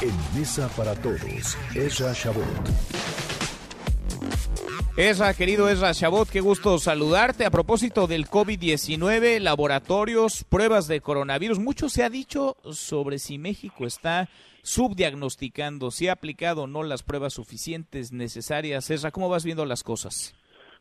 En 0.00 0.14
Mesa 0.38 0.68
para 0.74 0.94
Todos, 0.94 1.56
Ezra 1.74 2.14
Shabot. 2.14 2.44
Ezra, 4.96 5.34
querido 5.34 5.68
Ezra 5.68 5.92
Shabot, 5.92 6.26
qué 6.26 6.40
gusto 6.40 6.78
saludarte. 6.78 7.44
A 7.44 7.50
propósito 7.50 8.06
del 8.06 8.26
COVID-19, 8.26 9.40
laboratorios, 9.40 10.44
pruebas 10.44 10.88
de 10.88 11.02
coronavirus, 11.02 11.58
mucho 11.58 11.90
se 11.90 12.04
ha 12.04 12.08
dicho 12.08 12.56
sobre 12.72 13.18
si 13.18 13.36
México 13.36 13.86
está 13.86 14.30
subdiagnosticando, 14.62 15.90
si 15.90 16.08
ha 16.08 16.12
aplicado 16.12 16.62
o 16.62 16.66
no 16.66 16.82
las 16.84 17.02
pruebas 17.02 17.34
suficientes 17.34 18.12
necesarias. 18.12 18.88
Ezra, 18.88 19.10
¿cómo 19.10 19.28
vas 19.28 19.44
viendo 19.44 19.66
las 19.66 19.82
cosas? 19.82 20.34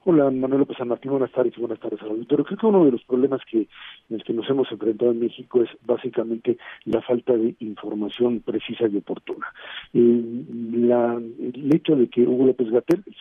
Hola, 0.08 0.30
Manuel 0.30 0.60
López 0.60 0.78
San 0.78 0.88
Martín, 0.90 1.10
buenas 1.10 1.32
tardes 1.32 1.58
buenas 1.58 1.80
tardes 1.80 2.00
al 2.04 2.10
auditorio. 2.10 2.46
Creo 2.46 2.60
que 2.60 2.66
uno 2.68 2.86
de 2.86 2.92
los 2.92 3.04
problemas 3.06 3.42
que, 3.50 3.58
en 3.58 3.68
los 4.10 4.24
que 4.24 4.34
nos 4.34 4.48
hemos 4.48 4.72
enfrentado 4.72 5.10
en 5.10 5.20
México 5.20 5.64
es 5.64 5.70
básicamente 5.84 6.60
la 6.84 7.02
falta 7.02 7.34
de 7.34 7.56
información 7.60 8.42
precisa 8.42 8.86
y 8.88 8.98
oportuna. 8.98 9.48
Eh, 9.96 10.24
la, 10.74 11.16
el 11.16 11.74
hecho 11.74 11.96
de 11.96 12.08
que 12.08 12.22
Hugo 12.22 12.46
López 12.46 12.70
Gatel, 12.70 13.04
el 13.08 13.16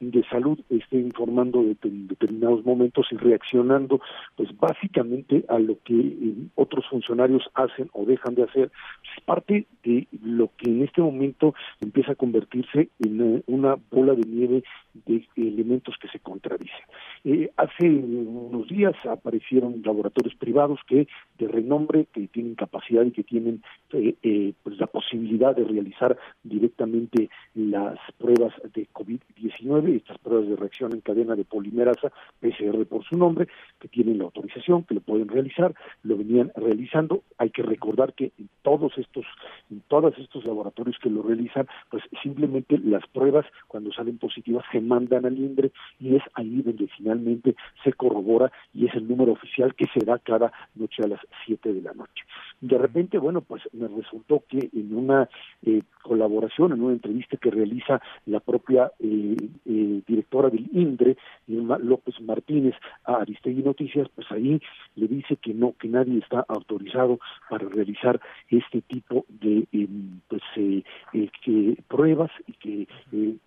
de 0.00 0.24
Salud, 0.30 0.58
esté 0.70 0.98
informando 0.98 1.62
de, 1.62 1.76
en 1.82 2.08
determinados 2.08 2.64
momentos 2.64 3.06
y 3.10 3.16
reaccionando, 3.16 4.00
pues 4.34 4.48
básicamente 4.56 5.44
a 5.48 5.58
lo 5.58 5.78
que 5.84 5.94
eh, 5.94 6.34
otros 6.54 6.86
funcionarios 6.88 7.42
hacen 7.54 7.90
o 7.92 8.06
dejan 8.06 8.34
de 8.34 8.44
hacer, 8.44 8.70
es 9.02 9.24
parte 9.24 9.66
de 9.84 10.08
lo 10.22 10.50
que 10.56 10.70
en 10.70 10.82
este 10.82 11.02
momento 11.02 11.54
empieza 11.80 12.12
a 12.12 12.16
convertirse 12.16 12.88
en 12.98 13.36
eh, 13.36 13.42
una 13.46 13.76
bola 13.90 14.14
de 14.14 14.26
nieve 14.26 14.64
de 15.06 15.26
elementos 15.36 15.96
que 16.00 16.08
se 16.08 16.18
contradicen. 16.20 16.86
Eh, 17.24 17.50
hace 17.56 17.86
unos 17.86 18.66
días 18.68 18.94
aparecieron 19.04 19.82
laboratorios 19.84 20.34
privados 20.36 20.80
que 20.86 21.06
de 21.38 21.48
renombre, 21.48 22.06
que 22.12 22.28
tienen 22.28 22.54
capacidad 22.54 23.04
y 23.04 23.10
que 23.10 23.22
tienen 23.22 23.62
pues 23.90 24.78
la 24.78 24.86
posibilidad 24.86 25.54
de 25.54 25.64
realizar 25.64 26.16
directamente 26.42 27.28
las 27.54 27.98
pruebas 28.18 28.54
de 28.74 28.86
COVID-19, 29.26 29.96
estas 29.96 30.18
pruebas 30.18 30.48
de 30.48 30.56
reacción 30.56 30.92
en 30.92 31.00
cadena 31.00 31.34
de 31.34 31.44
polimerasa, 31.44 32.12
PCR 32.40 32.84
por 32.86 33.04
su 33.04 33.16
nombre, 33.16 33.48
que 33.80 33.88
tienen 33.88 34.18
la 34.18 34.24
autorización, 34.24 34.84
que 34.84 34.94
lo 34.94 35.00
pueden 35.00 35.28
realizar, 35.28 35.74
lo 36.02 36.16
venían 36.16 36.52
realizando. 36.54 37.22
Hay 37.38 37.50
que 37.50 37.62
recordar 37.62 38.14
que 38.14 38.32
en 38.38 38.48
todos 38.62 38.96
estos, 38.98 39.24
en 39.70 39.80
todos 39.88 40.16
estos 40.18 40.44
laboratorios 40.44 40.98
que 41.02 41.10
lo 41.10 41.22
realizan, 41.22 41.66
pues 41.90 42.02
simplemente 42.22 42.78
las 42.78 43.06
pruebas 43.08 43.46
cuando 43.68 43.92
salen 43.92 44.18
positivas 44.18 44.64
se 44.72 44.80
mandan 44.80 45.26
al 45.26 45.38
INDRE 45.38 45.72
y 46.00 46.16
es 46.16 46.22
ahí 46.34 46.62
donde 46.62 46.88
finalmente 46.96 47.56
se 47.84 47.92
corrobora 47.92 48.50
y 48.72 48.86
es 48.86 48.94
el 48.94 49.08
número 49.08 49.32
oficial 49.32 49.74
que 49.74 49.86
se 49.86 50.04
da 50.04 50.18
cada 50.18 50.52
noche 50.74 51.02
a 51.02 51.08
las 51.08 51.20
7 51.46 51.72
de 51.72 51.82
la 51.82 51.92
noche. 51.92 52.24
De 52.60 52.78
repente, 52.78 53.18
bueno, 53.18 53.42
pues 53.42 53.62
me 53.72 53.86
resultó 53.86 54.42
que 54.48 54.70
en 54.72 54.94
una 54.94 55.28
eh, 55.62 55.82
colaboración, 56.02 56.72
en 56.72 56.82
una 56.82 56.94
entrevista 56.94 57.36
que 57.36 57.50
realiza 57.50 58.00
la 58.24 58.40
propia 58.40 58.90
eh, 58.98 59.36
eh, 59.66 60.00
directora 60.06 60.48
del 60.48 60.68
INDRE, 60.72 61.16
López 61.46 62.18
Martínez, 62.22 62.74
a 63.04 63.16
Aristegui 63.16 63.62
Noticias, 63.62 64.08
pues 64.14 64.26
ahí 64.30 64.60
le 64.94 65.06
dice 65.06 65.36
que 65.36 65.52
no, 65.52 65.74
que 65.78 65.88
nadie 65.88 66.18
está 66.18 66.44
autorizado 66.48 67.18
para 67.50 67.68
realizar 67.68 68.20
este 68.48 68.80
tipo 68.82 69.26
de 69.28 69.66
em, 69.72 70.20
pues 70.28 70.42
que 70.52 71.76
pruebas 71.88 72.30
y 72.46 72.52
que 72.54 72.88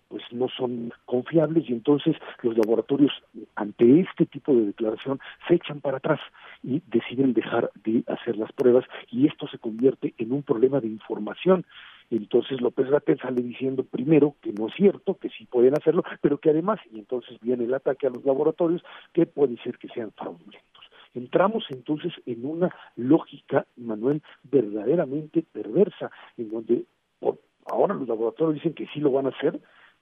pues 0.08 0.22
no 0.32 0.48
son 0.48 0.92
confiables. 1.06 1.68
Y 1.68 1.72
entonces 1.72 2.16
los 2.42 2.56
laboratorios 2.56 3.12
ante 3.54 4.00
este 4.00 4.26
tipo 4.26 4.52
de 4.54 4.66
declaración 4.66 5.20
se 5.48 5.54
echan 5.54 5.80
para 5.80 5.98
atrás 5.98 6.20
y 6.62 6.82
deciden 6.88 7.32
dejar 7.32 7.70
de 7.84 8.04
hacer 8.06 8.36
las 8.36 8.52
pruebas 8.52 8.84
y 9.10 9.26
esto 9.26 9.46
se 9.48 9.58
convierte 9.58 10.14
en 10.18 10.32
un 10.32 10.42
problema 10.42 10.80
de 10.80 10.88
información. 10.88 11.64
Entonces 12.10 12.60
López 12.60 12.90
Gatel 12.90 13.18
sale 13.20 13.42
diciendo 13.42 13.84
primero 13.84 14.34
que 14.40 14.52
no 14.52 14.68
es 14.68 14.74
cierto, 14.74 15.14
que 15.14 15.28
sí 15.30 15.46
pueden 15.46 15.74
hacerlo, 15.74 16.02
pero 16.20 16.38
que 16.38 16.50
además, 16.50 16.80
y 16.92 16.98
entonces 16.98 17.38
viene 17.40 17.64
el 17.64 17.74
ataque 17.74 18.06
a 18.06 18.10
los 18.10 18.24
laboratorios, 18.24 18.82
que 19.12 19.26
puede 19.26 19.56
ser 19.58 19.78
que 19.78 19.88
sean 19.88 20.12
fraudulentos. 20.12 20.84
Entramos 21.14 21.64
entonces 21.70 22.12
en 22.26 22.44
una 22.44 22.74
lógica, 22.96 23.66
Manuel, 23.76 24.22
verdaderamente 24.44 25.42
perversa, 25.42 26.10
en 26.36 26.50
donde 26.50 26.84
ahora 27.66 27.94
los 27.94 28.08
laboratorios 28.08 28.54
dicen 28.54 28.74
que 28.74 28.86
sí 28.88 29.00
lo 29.00 29.12
van 29.12 29.26
a 29.26 29.30
hacer, 29.30 29.60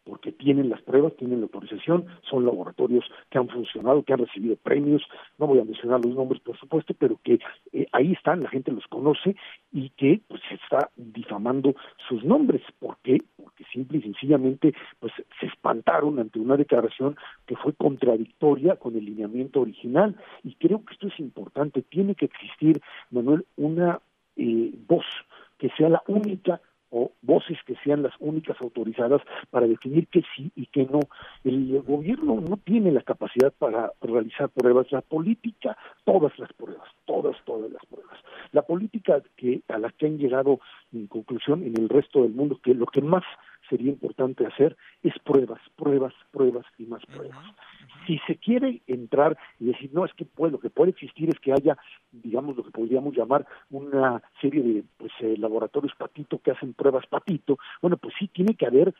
porque 0.08 0.32
tienen 0.32 0.70
las 0.70 0.80
pruebas, 0.80 1.14
tienen 1.16 1.41
la 1.41 1.44
autorización, 1.44 2.06
son 2.22 2.46
laboratorios 2.46 3.04
que 3.30 3.38
han 3.38 3.48
funcionado, 3.48 4.02
que 4.02 4.14
han 4.14 4.20
recibido 4.20 4.56
premios, 4.56 5.02
no 5.36 5.46
voy 5.46 5.58
a 5.58 5.64
mencionar 5.64 6.02
los 6.02 6.14
nombres 6.14 6.41
por 6.41 6.58
supuesto, 6.58 6.94
pero 6.98 7.20
que 7.22 7.38
eh, 7.72 7.86
ahí 7.92 8.12
están, 8.12 8.42
la 8.42 8.48
gente 8.48 8.72
los 8.72 8.86
conoce 8.86 9.36
y 9.70 9.91
que 9.91 10.22
pues 10.26 10.41
se 10.48 10.54
está 10.54 10.91
difamando 10.96 11.74
sus 12.08 12.24
nombres, 12.24 12.62
¿por 12.78 12.96
qué? 13.02 13.19
Porque 13.36 13.64
simple 13.70 13.98
y 13.98 14.02
sencillamente 14.02 14.74
pues 14.98 15.12
se 15.38 15.46
espantaron 15.46 16.19
ante 16.19 16.38
una 16.38 16.56
declaración 16.56 17.16
que 17.46 17.56
fue 17.56 17.75
contradictoria 17.75 18.76
con 18.76 18.96
el 18.96 19.04
lineamiento 19.04 19.60
original. 19.60 20.16
Y 20.42 20.54
creo 20.54 20.84
que 20.84 20.94
esto 20.94 21.08
es 21.08 21.20
importante, 21.20 21.82
tiene 21.82 22.14
que 22.14 22.25
existir, 22.25 22.80
Manuel, 23.10 23.44
una 23.56 24.00
eh, 24.36 24.72
voz 24.86 25.04
que 25.58 25.69
sea 25.76 25.88
la 25.88 26.02
única 26.06 26.60
o 26.91 27.12
voces 27.22 27.59
que 27.66 27.76
sean 27.84 28.03
las 28.03 28.15
únicas 28.19 28.56
autorizadas 28.60 29.22
para 29.50 29.66
definir 29.66 30.06
qué 30.09 30.22
sí 30.37 30.50
y 30.56 30.66
qué 30.66 30.87
no. 30.87 31.00
El 31.44 31.82
gobierno 31.82 32.41
no 32.41 32.56
tiene 32.56 32.93
la 32.93 33.03
capacidad 33.03 33.53
para 33.53 33.93
realizar 34.00 34.49
pruebas, 34.49 34.91
la 34.93 35.03
política, 35.03 35.76
todas 36.04 36.38
las 36.38 36.53
pruebas, 36.53 36.88
todas, 37.04 37.37
todas 37.44 37.71
las 37.71 37.84
pruebas. 37.87 38.19
La 38.53 38.62
política 38.62 39.22
que 39.37 39.62
a 39.69 39.78
la 39.78 39.91
que 39.91 40.06
han 40.06 40.19
llegado 40.19 40.60
en 40.93 41.06
conclusión 41.06 41.62
en 41.62 41.78
el 41.78 41.88
resto 41.88 42.22
del 42.22 42.32
mundo, 42.32 42.59
que 42.62 42.75
lo 42.75 42.87
que 42.87 43.03
más 43.03 43.25
sería 43.69 43.91
importante 43.91 44.47
hacer 44.47 44.76
es 45.03 45.12
pruebas, 45.20 45.60
pruebas, 45.76 46.15
pruebas 46.31 46.65
y 46.78 46.84
más 46.87 47.05
pruebas. 47.06 47.38
Si 48.06 48.19
se 48.26 48.37
quiere 48.37 48.81
entrar 48.87 49.37
y 49.60 49.66
decir, 49.66 49.91
no, 49.93 50.05
es 50.05 50.12
que 50.15 50.25
puede, 50.25 50.53
lo 50.53 50.60
que 50.60 50.70
puede 50.70 50.91
existir 50.91 51.28
es 51.28 51.38
que 51.41 51.53
haya, 51.53 51.76
digamos, 52.28 52.56
lo 52.56 52.62
que 52.62 52.71
podríamos 52.71 53.16
llamar 53.16 53.47
una 53.71 54.22
serie 54.41 54.62
de 54.62 54.84
pues, 54.99 55.12
eh, 55.21 55.37
laboratorios 55.39 55.94
patito 55.97 56.39
que 56.39 56.50
hacen 56.50 56.75
pruebas 56.75 57.06
patito, 57.06 57.59
bueno, 57.81 57.97
pues 57.97 58.15
sí, 58.19 58.28
tiene 58.28 58.55
que 58.55 58.66
haber 58.66 58.94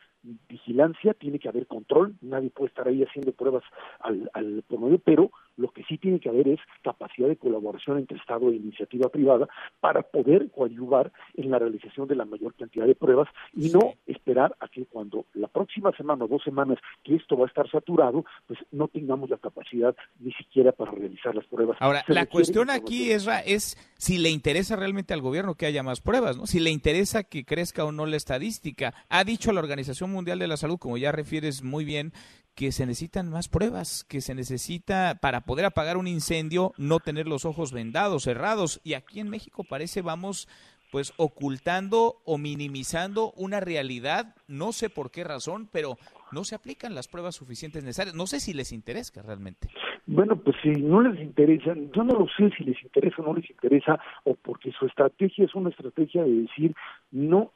vigilancia, 0.49 1.13
tiene 1.15 1.39
que 1.39 1.49
haber 1.49 1.67
control, 1.67 2.15
nadie 2.23 2.51
puede 2.51 2.69
estar 2.69 2.89
ahí 2.89 3.03
haciendo 3.03 3.33
pruebas 3.33 3.65
al, 4.01 4.31
al 4.33 4.63
por 4.67 4.81
medio, 4.81 4.99
pero 4.99 5.31
lo 5.59 5.69
que 5.71 5.85
sí 5.85 5.99
tiene 5.99 6.21
que 6.21 6.29
haber 6.29 6.49
es 6.49 6.61
capacidad 6.83 7.29
de 7.29 7.37
colaboración 7.37 7.99
entre 7.99 8.17
Estado 8.17 8.51
e 8.51 8.57
iniciativa 8.57 9.09
privada 9.11 9.49
para 9.81 10.03
poder 10.03 10.51
coadyuvar 10.51 11.13
en 11.35 11.51
la 11.51 11.59
realización 11.59 12.09
de 12.09 12.15
la 12.15 12.25
mayor 12.25 12.55
cantidad 12.55 12.87
de 12.87 12.95
pruebas 12.95 13.29
y 13.55 13.69
no 13.71 13.95
esperar 14.07 14.57
a 14.61 14.69
que 14.69 14.87
cuando 14.87 15.27
la 15.35 15.49
próxima 15.49 15.93
semana 15.93 16.25
o 16.25 16.29
dos 16.29 16.43
semanas 16.43 16.79
que 17.05 17.17
esto 17.17 17.37
va 17.37 17.45
a 17.45 17.49
estar 17.49 17.71
saturado, 17.71 18.25
pues 18.47 18.59
no 18.71 18.89
tengamos 18.89 19.29
la 19.31 19.39
capacidad 19.39 19.95
ni 20.21 20.33
siquiera 20.33 20.73
para 20.73 20.93
realizar 20.93 21.35
las 21.35 21.47
pruebas. 21.47 21.77
Ahora, 21.81 22.05
la 22.07 22.27
cuestión 22.27 22.71
aquí 22.71 23.11
es, 23.11 23.29
es 23.45 23.77
si 23.97 24.19
le 24.19 24.31
interesa 24.31 24.77
realmente 24.77 25.13
al 25.13 25.21
gobierno 25.21 25.57
que 25.57 25.67
haya 25.67 25.83
más 25.83 26.01
pruebas, 26.01 26.37
¿no? 26.37 26.47
Si 26.47 26.61
le 26.61 26.71
interesa 26.71 27.25
que 27.25 27.45
crezca 27.45 27.85
o 27.85 27.93
no 27.93 28.07
la 28.07 28.17
estadística. 28.17 28.95
Ha 29.09 29.25
dicho 29.25 29.53
la 29.53 29.61
Organización 29.61 30.11
Mundial 30.13 30.39
de 30.39 30.47
la 30.47 30.57
Salud, 30.57 30.79
como 30.79 30.97
ya 30.97 31.11
refieres 31.13 31.63
muy 31.63 31.85
bien, 31.85 32.13
que 32.59 32.73
se 32.73 32.87
necesitan 32.87 33.31
más 33.31 33.49
pruebas, 33.49 34.03
que 34.03 34.21
se 34.21 34.35
necesita 34.35 35.21
para 35.23 35.43
poder 35.43 35.65
apagar 35.65 35.97
un 35.97 36.09
incendio 36.09 36.73
no 36.77 36.99
tener 36.99 37.29
los 37.29 37.45
ojos 37.45 37.73
vendados, 37.73 38.25
cerrados. 38.25 38.81
Y 38.83 38.95
aquí 38.95 39.21
en 39.21 39.31
México 39.31 39.63
parece 39.63 40.03
vamos 40.03 40.49
pues 40.91 41.13
ocultando 41.19 42.17
o 42.25 42.37
minimizando 42.37 43.31
una 43.37 43.61
realidad, 43.61 44.35
no 44.49 44.73
sé 44.73 44.91
por 44.91 45.13
qué 45.13 45.23
razón, 45.23 45.69
pero 45.71 45.99
no 46.33 46.43
se 46.43 46.57
aplican 46.57 46.97
las 46.97 47.07
pruebas 47.07 47.37
suficientes 47.37 47.85
necesarias. 47.85 48.17
No 48.17 48.27
sé 48.27 48.41
si 48.41 48.53
les 48.53 48.73
interesa 48.73 49.23
realmente. 49.23 49.69
Bueno, 50.07 50.35
pues 50.35 50.57
si 50.61 50.71
no 50.71 51.01
les 51.01 51.21
interesa, 51.21 51.75
yo 51.95 52.03
no 52.03 52.19
lo 52.19 52.27
sé 52.37 52.51
si 52.59 52.65
les 52.65 52.83
interesa 52.83 53.23
o 53.23 53.27
no 53.27 53.35
les 53.35 53.49
interesa, 53.49 54.01
o 54.25 54.35
porque 54.35 54.73
su 54.73 54.87
estrategia 54.87 55.45
es 55.45 55.55
una 55.55 55.71
estrategia 55.71 56.25
de 56.25 56.43
decir, 56.43 56.75
no, 57.13 57.53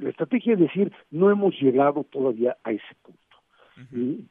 la 0.00 0.08
estrategia 0.08 0.54
es 0.54 0.60
decir, 0.60 0.92
no 1.10 1.30
hemos 1.30 1.52
llegado 1.60 2.04
todavía 2.04 2.56
a 2.64 2.70
ese 2.70 2.94
punto 3.02 3.29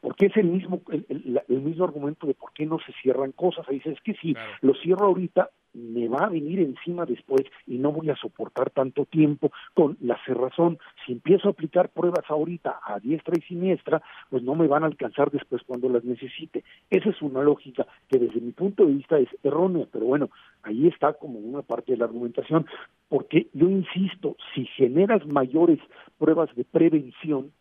porque 0.01 0.27
es 0.27 0.37
el 0.37 0.47
mismo 0.47 0.81
el, 0.89 1.61
mismo 1.61 1.85
argumento 1.85 2.27
de 2.27 2.33
por 2.33 2.53
qué 2.53 2.65
no 2.65 2.79
se 2.79 2.93
cierran 3.01 3.31
cosas. 3.31 3.67
Ahí 3.67 3.75
dice, 3.75 3.91
es 3.91 4.01
que 4.01 4.13
si 4.15 4.35
lo 4.61 4.73
cierro 4.75 5.07
ahorita, 5.07 5.49
me 5.73 6.07
va 6.07 6.25
a 6.25 6.29
venir 6.29 6.59
encima 6.59 7.05
después 7.05 7.43
y 7.67 7.77
no 7.77 7.91
voy 7.91 8.09
a 8.09 8.15
soportar 8.15 8.71
tanto 8.71 9.05
tiempo 9.05 9.51
con 9.73 9.97
la 10.01 10.17
cerrazón. 10.25 10.79
Si 11.05 11.13
empiezo 11.13 11.47
a 11.47 11.51
aplicar 11.51 11.89
pruebas 11.89 12.25
ahorita 12.27 12.79
a 12.83 12.99
diestra 12.99 13.35
y 13.37 13.41
siniestra, 13.41 14.01
pues 14.29 14.43
no 14.43 14.55
me 14.55 14.67
van 14.67 14.83
a 14.83 14.87
alcanzar 14.87 15.31
después 15.31 15.61
cuando 15.65 15.89
las 15.89 16.03
necesite. 16.03 16.63
Esa 16.89 17.09
es 17.09 17.21
una 17.21 17.43
lógica 17.43 17.85
que 18.07 18.17
desde 18.17 18.41
mi 18.41 18.51
punto 18.51 18.85
de 18.85 18.93
vista 18.93 19.19
es 19.19 19.29
errónea, 19.43 19.85
pero 19.91 20.05
bueno, 20.05 20.29
ahí 20.63 20.87
está 20.87 21.13
como 21.13 21.39
una 21.39 21.61
parte 21.61 21.91
de 21.91 21.97
la 21.97 22.05
argumentación, 22.05 22.65
porque 23.07 23.47
yo 23.53 23.69
insisto, 23.69 24.35
si 24.53 24.65
generas 24.65 25.25
mayores 25.25 25.79
pruebas 26.17 26.53
de 26.55 26.65
prevención, 26.65 27.51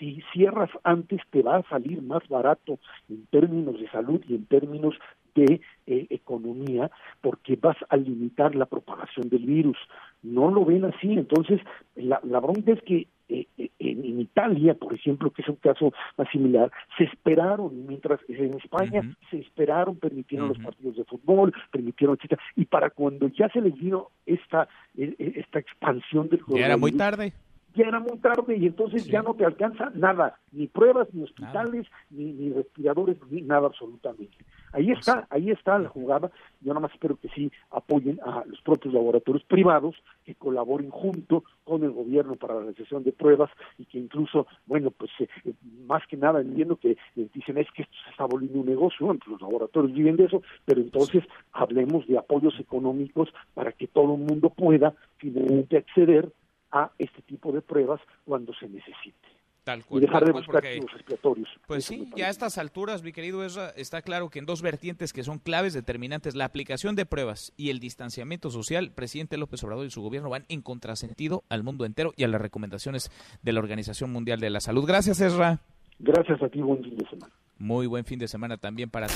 si 0.00 0.22
cierras 0.32 0.70
antes 0.82 1.20
te 1.30 1.42
va 1.42 1.58
a 1.58 1.68
salir 1.68 2.02
más 2.02 2.26
barato 2.28 2.78
en 3.08 3.26
términos 3.26 3.78
de 3.78 3.88
salud 3.90 4.20
y 4.26 4.34
en 4.34 4.46
términos 4.46 4.94
de 5.34 5.60
eh, 5.86 6.06
economía 6.10 6.90
porque 7.20 7.56
vas 7.56 7.76
a 7.88 7.96
limitar 7.96 8.54
la 8.54 8.66
propagación 8.66 9.28
del 9.28 9.44
virus. 9.44 9.76
No 10.22 10.50
lo 10.50 10.64
ven 10.64 10.86
así, 10.86 11.12
entonces 11.12 11.60
la, 11.94 12.18
la 12.24 12.40
bronca 12.40 12.72
es 12.72 12.82
que 12.82 13.06
eh, 13.28 13.46
eh, 13.58 13.70
en, 13.78 14.20
Italia, 14.20 14.74
por 14.74 14.92
ejemplo, 14.92 15.30
que 15.30 15.42
es 15.42 15.48
un 15.48 15.56
caso 15.56 15.92
más 16.16 16.28
similar, 16.30 16.70
se 16.98 17.04
esperaron, 17.04 17.86
mientras 17.86 18.20
en 18.28 18.54
España 18.54 19.02
se 19.30 19.38
esperaron, 19.38 19.96
permitieron 19.96 20.48
los 20.48 20.58
partidos 20.58 20.96
de 20.96 21.04
fútbol, 21.04 21.52
permitieron, 21.70 22.16
etcétera, 22.16 22.42
y 22.56 22.64
para 22.64 22.90
cuando 22.90 23.28
ya 23.28 23.48
se 23.50 23.60
les 23.60 23.74
vino 23.74 24.08
esta, 24.26 24.68
esta 24.96 25.58
expansión 25.58 26.28
del 26.28 26.40
Ya 26.48 26.66
era 26.66 26.76
muy 26.76 26.92
tarde 26.92 27.32
ya 27.74 27.86
era 27.86 28.00
muy 28.00 28.18
tarde 28.18 28.56
y 28.56 28.66
entonces 28.66 29.06
ya 29.06 29.22
no 29.22 29.34
te 29.34 29.44
alcanza 29.44 29.90
nada, 29.94 30.38
ni 30.52 30.66
pruebas, 30.66 31.08
ni 31.12 31.22
hospitales, 31.22 31.86
ni, 32.10 32.32
ni, 32.32 32.52
respiradores, 32.52 33.16
ni 33.30 33.42
nada 33.42 33.66
absolutamente. 33.66 34.36
Ahí 34.72 34.90
está, 34.92 35.26
ahí 35.30 35.50
está 35.50 35.78
la 35.78 35.88
jugada. 35.88 36.30
Yo 36.60 36.68
nada 36.68 36.80
más 36.80 36.92
espero 36.92 37.16
que 37.16 37.28
sí 37.28 37.50
apoyen 37.70 38.20
a 38.24 38.44
los 38.46 38.60
propios 38.62 38.94
laboratorios 38.94 39.44
privados, 39.44 39.96
que 40.24 40.34
colaboren 40.34 40.90
junto 40.90 41.44
con 41.64 41.82
el 41.82 41.90
gobierno 41.90 42.36
para 42.36 42.54
la 42.54 42.60
realización 42.60 43.02
de 43.04 43.12
pruebas 43.12 43.50
y 43.78 43.84
que 43.84 43.98
incluso, 43.98 44.46
bueno, 44.66 44.90
pues 44.90 45.10
eh, 45.20 45.28
eh, 45.44 45.52
más 45.86 46.06
que 46.06 46.16
nada 46.16 46.40
entiendo 46.40 46.76
que 46.76 46.92
eh, 47.16 47.28
dicen 47.32 47.58
es 47.58 47.66
que 47.72 47.82
esto 47.82 47.94
se 48.04 48.10
está 48.10 48.24
volviendo 48.24 48.60
un 48.60 48.66
negocio, 48.66 49.16
los 49.26 49.40
laboratorios 49.40 49.92
viven 49.92 50.16
de 50.16 50.24
eso, 50.24 50.42
pero 50.64 50.80
entonces 50.80 51.24
hablemos 51.52 52.06
de 52.06 52.18
apoyos 52.18 52.58
económicos 52.58 53.28
para 53.54 53.72
que 53.72 53.86
todo 53.86 54.14
el 54.14 54.20
mundo 54.20 54.50
pueda 54.50 54.94
finalmente 55.18 55.76
acceder 55.76 56.32
a 56.72 56.90
este 56.98 57.22
tipo 57.22 57.52
de 57.52 57.62
pruebas 57.62 58.00
cuando 58.24 58.52
se 58.54 58.68
necesite. 58.68 59.28
Tal 59.64 59.84
cual, 59.84 60.02
y 60.02 60.06
dejar 60.06 60.24
de 60.24 60.32
buscar 60.32 60.64
los 60.64 60.92
respiratorios. 60.92 61.48
Pues 61.66 61.84
sí, 61.84 62.08
ya 62.16 62.28
a 62.28 62.30
estas 62.30 62.56
alturas, 62.56 63.02
mi 63.02 63.12
querido 63.12 63.44
Ezra, 63.44 63.68
está 63.76 64.00
claro 64.00 64.30
que 64.30 64.38
en 64.38 64.46
dos 64.46 64.62
vertientes 64.62 65.12
que 65.12 65.22
son 65.22 65.38
claves 65.38 65.74
determinantes, 65.74 66.34
la 66.34 66.46
aplicación 66.46 66.96
de 66.96 67.04
pruebas 67.04 67.52
y 67.58 67.68
el 67.68 67.78
distanciamiento 67.78 68.50
social, 68.50 68.84
el 68.84 68.92
presidente 68.92 69.36
López 69.36 69.62
Obrador 69.62 69.84
y 69.84 69.90
su 69.90 70.00
gobierno 70.00 70.30
van 70.30 70.46
en 70.48 70.62
contrasentido 70.62 71.44
al 71.50 71.62
mundo 71.62 71.84
entero 71.84 72.12
y 72.16 72.24
a 72.24 72.28
las 72.28 72.40
recomendaciones 72.40 73.10
de 73.42 73.52
la 73.52 73.60
Organización 73.60 74.10
Mundial 74.10 74.40
de 74.40 74.48
la 74.48 74.60
Salud. 74.60 74.86
Gracias, 74.86 75.20
Ezra. 75.20 75.60
Gracias 75.98 76.42
a 76.42 76.48
ti, 76.48 76.62
buen 76.62 76.82
fin 76.82 76.96
de 76.96 77.06
semana. 77.08 77.32
Muy 77.58 77.86
buen 77.86 78.06
fin 78.06 78.18
de 78.18 78.28
semana 78.28 78.56
también 78.56 78.88
para 78.88 79.08
ti. 79.08 79.14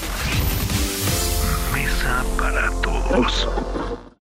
Mesa 1.72 2.22
para 2.38 2.68
todos. 2.82 4.03